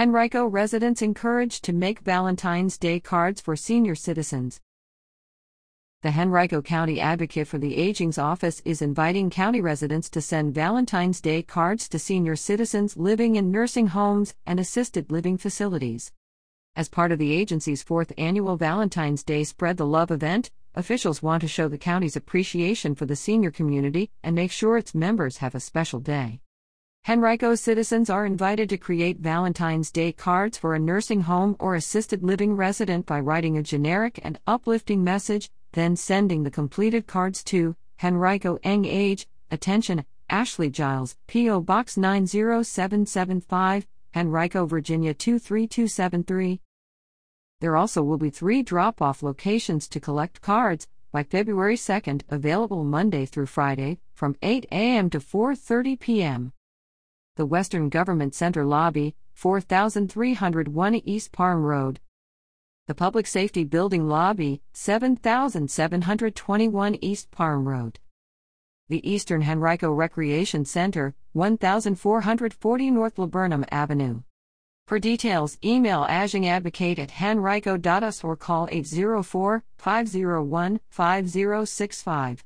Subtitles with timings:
[0.00, 4.58] Henrico residents encouraged to make Valentine's Day cards for senior citizens.
[6.00, 11.20] The Henrico County Advocate for the Aging's office is inviting county residents to send Valentine's
[11.20, 16.12] Day cards to senior citizens living in nursing homes and assisted living facilities.
[16.74, 21.42] As part of the agency's fourth annual Valentine's Day Spread the Love event, officials want
[21.42, 25.54] to show the county's appreciation for the senior community and make sure its members have
[25.54, 26.40] a special day.
[27.10, 32.22] Henrico citizens are invited to create Valentine's Day cards for a nursing home or assisted
[32.22, 37.74] living resident by writing a generic and uplifting message, then sending the completed cards to
[38.04, 41.62] Henrico EngAGE, attention, Ashlee Giles, P.O.
[41.62, 46.60] Box 90775, Henrico, Virginia 23273.
[47.60, 52.84] There also will be three drop off locations to collect cards by February 2nd, available
[52.84, 55.10] Monday through Friday, from 8 a.m.
[55.10, 56.52] to 4.30 p.m
[57.36, 62.00] the Western Government Center Lobby, 4301 East Parham Road.
[62.86, 68.00] The Public Safety Building Lobby, 7721 East Parham Road.
[68.88, 74.22] The Eastern Henrico Recreation Center, 1440 North Laburnum Avenue.
[74.88, 82.44] For details, email agingadvocate at henrico.us or call 804 501 5065.